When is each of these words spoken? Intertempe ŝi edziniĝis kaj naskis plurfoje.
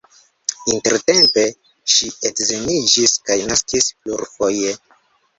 Intertempe 0.75 1.43
ŝi 1.95 2.07
edziniĝis 2.29 3.13
kaj 3.27 3.37
naskis 3.51 3.91
plurfoje. 4.01 4.73